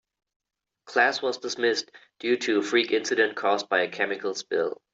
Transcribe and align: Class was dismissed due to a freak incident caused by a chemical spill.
Class 0.85 1.21
was 1.21 1.37
dismissed 1.37 1.91
due 2.17 2.35
to 2.35 2.57
a 2.57 2.63
freak 2.63 2.91
incident 2.91 3.35
caused 3.35 3.69
by 3.69 3.81
a 3.83 3.87
chemical 3.91 4.33
spill. 4.33 4.81